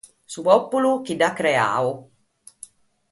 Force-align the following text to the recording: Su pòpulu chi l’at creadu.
Su 0.31 0.39
pòpulu 0.47 0.91
chi 1.05 1.13
l’at 1.19 1.37
creadu. 1.39 1.91